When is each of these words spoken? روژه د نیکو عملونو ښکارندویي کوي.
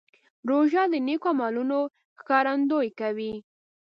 روژه 0.49 0.83
د 0.91 0.95
نیکو 1.07 1.29
عملونو 1.33 1.79
ښکارندویي 2.19 2.91
کوي. 2.99 3.33